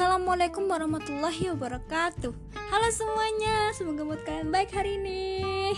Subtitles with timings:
[0.00, 2.32] Assalamualaikum warahmatullahi wabarakatuh.
[2.56, 5.76] Halo semuanya, semoga mood kalian baik hari ini.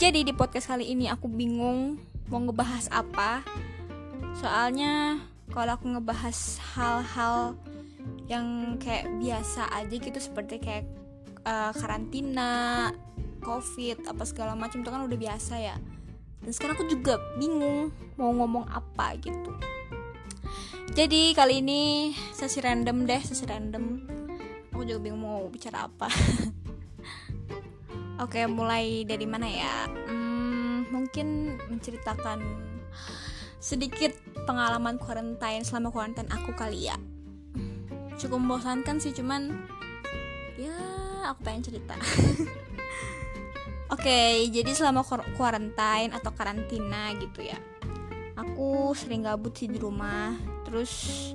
[0.00, 2.00] Jadi di podcast kali ini aku bingung
[2.32, 3.44] mau ngebahas apa.
[4.40, 5.20] Soalnya
[5.52, 7.60] kalau aku ngebahas hal-hal
[8.24, 10.88] yang kayak biasa aja gitu Seperti kayak
[11.44, 12.88] uh, karantina,
[13.44, 15.76] covid, apa segala macam itu kan udah biasa ya.
[16.40, 19.52] Dan sekarang aku juga bingung mau ngomong apa gitu
[20.92, 24.04] jadi kali ini sesi random deh, sesi random.
[24.76, 26.12] Aku juga bingung mau bicara apa.
[28.24, 29.88] Oke, mulai dari mana ya?
[29.88, 32.44] Hmm, mungkin menceritakan
[33.56, 34.12] sedikit
[34.44, 37.00] pengalaman quarantine selama quarantine aku kali ya.
[38.20, 39.56] Cukup membosankan sih, cuman
[40.60, 40.76] ya
[41.32, 41.96] aku pengen cerita.
[43.94, 45.02] Oke, jadi selama
[45.34, 47.58] quarantine atau karantina gitu ya.
[48.38, 51.30] Aku sering gabut sih di rumah terus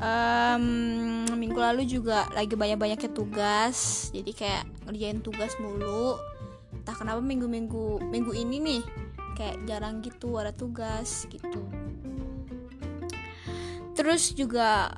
[0.00, 0.64] um,
[1.36, 4.08] minggu lalu juga lagi banyak-banyaknya tugas.
[4.16, 6.16] Jadi kayak ngerjain tugas mulu.
[6.72, 8.82] Entah kenapa minggu-minggu minggu ini nih
[9.36, 11.68] kayak jarang gitu ada tugas gitu.
[13.92, 14.88] Terus juga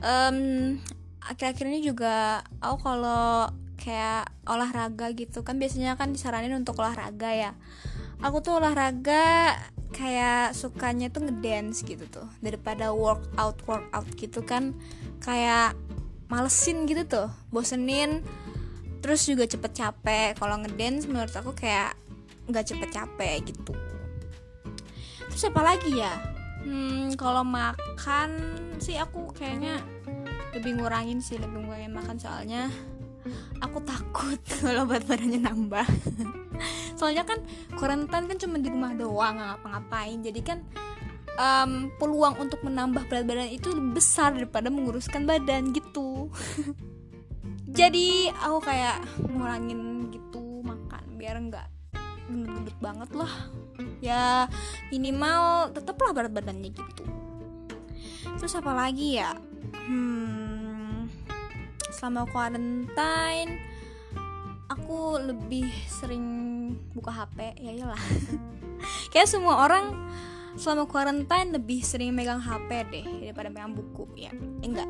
[0.00, 0.80] um,
[1.20, 7.52] akhir-akhir ini juga aku kalau kayak olahraga gitu kan biasanya kan disaranin untuk olahraga ya.
[8.24, 9.52] Aku tuh olahraga
[9.96, 12.28] kayak sukanya tuh ngedance gitu tuh.
[12.44, 14.76] Daripada workout workout gitu kan
[15.24, 15.72] kayak
[16.28, 18.20] malesin gitu tuh bosenin.
[19.00, 20.36] Terus juga cepet capek.
[20.36, 21.96] Kalau ngedance menurut aku kayak
[22.52, 23.72] nggak cepet capek gitu.
[25.32, 26.12] Terus apa lagi ya?
[26.66, 28.30] Hmm, kalau makan
[28.76, 29.80] sih aku kayaknya
[30.52, 32.16] lebih ngurangin sih lebih ngurangin makan.
[32.20, 32.68] Soalnya
[33.64, 35.86] aku takut kalau badannya nambah
[36.96, 37.38] soalnya kan
[37.76, 40.18] quarantine kan cuma di rumah doang ngapa-ngapain.
[40.24, 40.58] Jadi kan
[41.38, 46.32] um, peluang untuk menambah berat badan itu lebih besar daripada menguruskan badan gitu.
[47.78, 51.68] Jadi aku kayak ngurangin gitu makan biar nggak
[52.26, 53.32] gendut banget lah.
[54.00, 54.48] Ya
[54.88, 57.04] minimal tetaplah berat badannya gitu.
[58.40, 59.36] Terus apa lagi ya?
[59.86, 60.46] Hmm
[61.96, 63.56] selama quarantine
[64.86, 66.22] aku lebih sering
[66.94, 67.98] buka HP ya iyalah.
[69.10, 69.90] Kayak semua orang
[70.54, 74.30] selama quarantine lebih sering megang HP deh daripada megang buku ya.
[74.62, 74.86] Eh, enggak.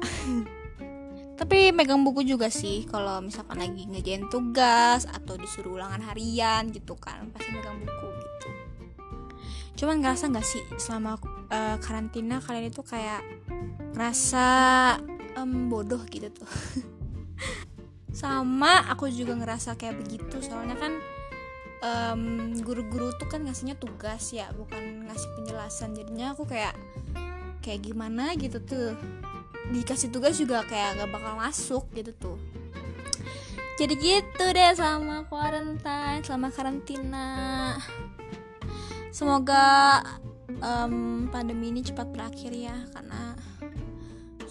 [1.41, 6.93] Tapi megang buku juga sih kalau misalkan lagi ngejain tugas atau disuruh ulangan harian gitu
[7.01, 8.49] kan pasti megang buku gitu.
[9.81, 11.17] Cuman ngerasa nggak sih selama
[11.49, 13.25] uh, karantina kalian itu kayak
[13.97, 14.45] ngerasa
[15.41, 16.53] um, bodoh gitu tuh
[18.16, 20.41] sama aku juga ngerasa kayak begitu.
[20.41, 20.93] Soalnya kan
[21.84, 25.93] um, guru-guru tuh kan ngasihnya tugas ya bukan ngasih penjelasan.
[25.93, 26.72] Jadinya aku kayak
[27.60, 28.97] kayak gimana gitu tuh.
[29.69, 32.38] Dikasih tugas juga kayak gak bakal masuk gitu tuh.
[33.76, 37.76] Jadi gitu deh sama quarantine selama karantina.
[39.12, 40.00] Semoga
[40.65, 43.36] um, pandemi ini cepat berakhir ya karena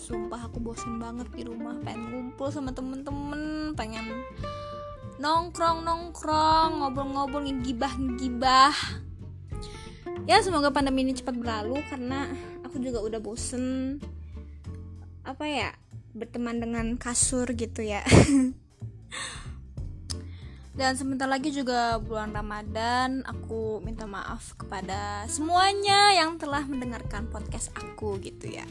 [0.06, 4.06] sumpah aku bosen banget di rumah pengen ngumpul sama temen-temen pengen
[5.18, 8.76] nongkrong nongkrong ngobrol-ngobrol ngegibah ngegibah
[10.30, 12.30] ya semoga pandemi ini cepat berlalu karena
[12.62, 13.98] aku juga udah bosen
[15.26, 15.74] apa ya
[16.16, 18.06] berteman dengan kasur gitu ya.
[20.76, 27.72] Dan sebentar lagi juga bulan Ramadan aku minta maaf kepada semuanya yang telah mendengarkan podcast
[27.80, 28.68] aku gitu ya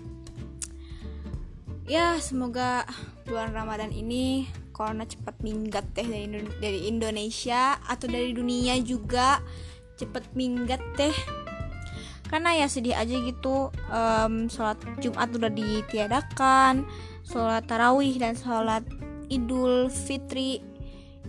[1.84, 2.88] ya semoga
[3.28, 6.26] bulan Ramadan ini corona cepat minggat deh dari
[6.58, 9.40] dari Indonesia atau dari dunia juga.
[9.94, 11.14] Cepet minggat deh.
[12.26, 16.82] Karena ya sedih aja gitu um, sholat Jumat udah ditiadakan
[17.22, 18.82] sholat tarawih dan sholat
[19.30, 20.58] Idul Fitri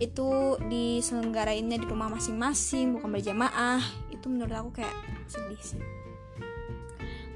[0.01, 3.85] itu diselenggarainnya di rumah masing-masing bukan berjamaah.
[4.09, 4.95] Itu menurut aku kayak
[5.29, 5.83] sedih sih.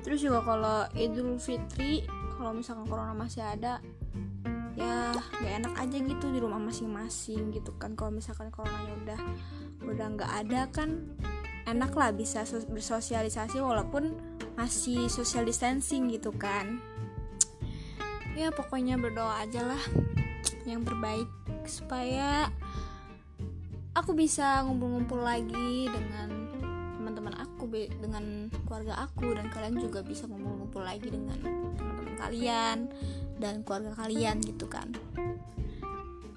[0.01, 2.03] Terus juga kalau Idul Fitri
[2.39, 3.83] kalau misalkan corona masih ada
[4.79, 7.99] ya gak enak aja gitu di rumah masing-masing gitu kan.
[7.99, 9.19] Kalau misalkan coronanya udah
[9.83, 11.03] udah nggak ada kan
[11.67, 14.15] enak lah bisa bersosialisasi walaupun
[14.55, 16.79] masih social distancing gitu kan.
[18.39, 19.83] Ya pokoknya berdoa aja lah
[20.63, 21.27] yang terbaik
[21.67, 22.47] supaya
[23.91, 26.38] aku bisa ngumpul-ngumpul lagi dengan
[27.71, 32.77] dengan keluarga aku dan kalian juga bisa ngumpul-ngumpul lagi dengan teman-teman kalian
[33.39, 34.91] dan keluarga kalian gitu kan.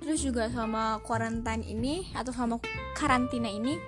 [0.02, 2.58] Terus juga sama quarantine ini atau sama
[2.98, 3.78] karantina ini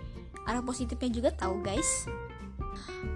[0.46, 2.06] ada positifnya juga tahu guys.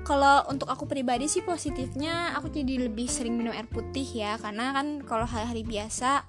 [0.02, 4.72] Kalau untuk aku pribadi sih positifnya aku jadi lebih sering minum air putih ya karena
[4.72, 6.24] kan kalau hari-hari biasa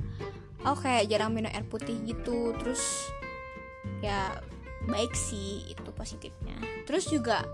[0.61, 2.53] aku kayak jarang minum air putih gitu.
[2.61, 3.09] Terus
[4.03, 4.37] ya
[4.85, 6.53] baik sih itu positifnya.
[6.85, 7.45] Terus juga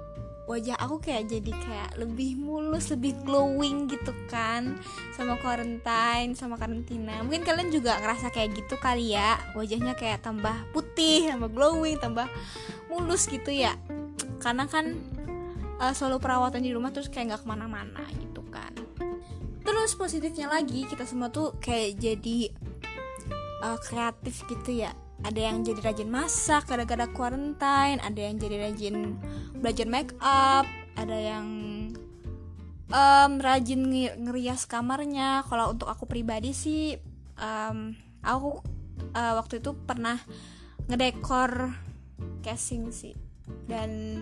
[0.45, 4.77] wajah aku kayak jadi kayak lebih mulus lebih glowing gitu kan.
[5.13, 7.21] Sama quarantine sama karantina.
[7.25, 9.37] Mungkin kalian juga ngerasa kayak gitu kali ya.
[9.57, 12.29] Wajahnya kayak tambah putih tambah glowing tambah
[12.89, 13.73] mulus gitu ya.
[14.41, 14.97] Karena kan
[15.81, 18.73] uh, selalu perawatan di rumah terus kayak nggak ke mana-mana gitu kan.
[19.65, 22.53] Terus positifnya lagi kita semua tuh kayak jadi
[23.65, 24.93] uh, kreatif gitu ya
[25.25, 29.17] ada yang jadi rajin masak gara-gara quarantine ada yang jadi rajin
[29.57, 31.47] belajar make up ada yang
[32.91, 33.81] um, rajin
[34.19, 35.45] ngerias kamarnya.
[35.47, 36.95] Kalau untuk aku pribadi sih
[37.39, 38.61] um, aku
[39.15, 40.19] uh, waktu itu pernah
[40.87, 41.73] ngedekor
[42.45, 43.15] casing sih.
[43.69, 44.21] Dan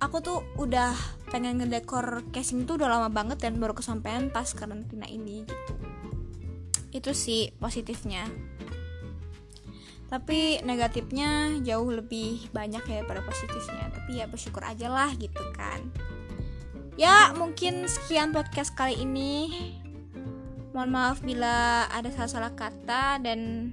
[0.00, 0.92] aku tuh udah
[1.28, 5.74] pengen ngedekor casing tuh udah lama banget dan baru kesampaian pas karantina ini gitu.
[6.88, 8.24] Itu sih positifnya
[10.08, 13.92] tapi negatifnya jauh lebih banyak ya pada positifnya.
[13.92, 15.84] Tapi ya bersyukur aja lah gitu kan.
[16.96, 19.52] Ya mungkin sekian podcast kali ini.
[20.72, 23.72] Mohon maaf bila ada salah-salah kata dan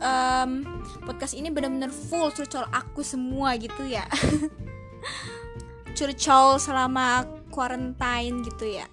[0.00, 0.64] um,
[1.04, 4.08] podcast ini benar-benar full curcol aku semua gitu ya.
[5.96, 8.88] Curcol selama quarantine gitu ya.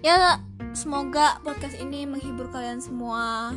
[0.00, 0.40] Ya
[0.72, 3.52] semoga podcast ini menghibur kalian semua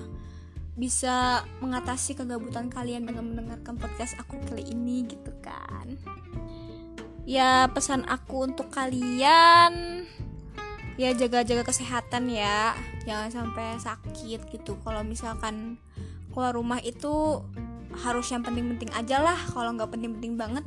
[0.80, 6.00] bisa mengatasi kegabutan kalian dengan mendengarkan podcast aku kali ini gitu kan.
[7.28, 10.08] Ya pesan aku untuk kalian
[10.96, 12.80] ya jaga-jaga kesehatan ya.
[13.04, 14.80] Jangan sampai sakit gitu.
[14.80, 15.76] Kalau misalkan
[16.32, 17.44] keluar rumah itu
[18.00, 19.38] harus yang penting-penting aja lah.
[19.52, 20.64] Kalau nggak penting-penting banget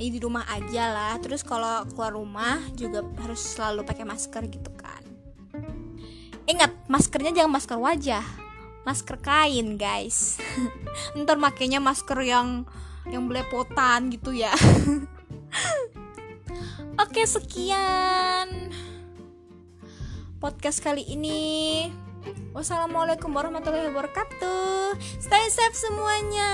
[0.00, 1.14] ya di rumah aja lah.
[1.20, 5.04] Terus kalau keluar rumah juga harus selalu pakai masker gitu kan.
[6.48, 8.39] Ingat maskernya jangan masker wajah
[8.84, 10.40] masker kain guys.
[11.18, 12.64] Ntar makainya masker yang
[13.08, 14.52] yang belepotan gitu ya.
[17.02, 18.72] Oke sekian
[20.40, 21.88] podcast kali ini.
[22.52, 25.00] Wassalamualaikum warahmatullahi wabarakatuh.
[25.22, 26.50] Stay safe semuanya